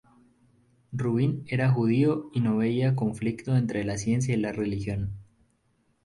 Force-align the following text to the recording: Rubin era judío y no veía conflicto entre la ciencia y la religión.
Rubin 0.93 1.43
era 1.47 1.69
judío 1.71 2.31
y 2.33 2.39
no 2.39 2.57
veía 2.57 2.95
conflicto 2.95 3.55
entre 3.55 3.83
la 3.83 3.99
ciencia 3.99 4.33
y 4.33 4.37
la 4.37 4.51
religión. 4.51 5.11